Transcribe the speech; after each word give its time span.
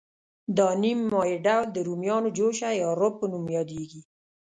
دا 0.57 0.67
نیم 0.81 0.99
مایع 1.11 1.37
ډول 1.45 1.65
د 1.71 1.77
رومیانو 1.87 2.29
جوشه 2.37 2.69
یا 2.81 2.89
روب 2.99 3.13
په 3.21 3.25
نوم 3.31 3.45
یادیږي. 3.57 4.01